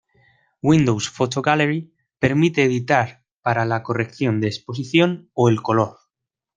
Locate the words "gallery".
1.43-1.93